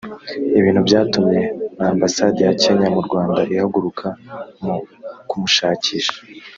[0.59, 1.41] ibintu byatumye
[1.77, 4.07] na Ambassade ya Kenya mu Rwanda ihaguruka
[4.63, 4.75] mu
[5.29, 6.15] kumushakisha